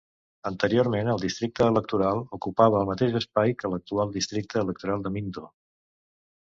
[0.49, 5.51] Anteriorment, el districte electoral ocupada el mateix espai que l'actual districte electoral de Minto.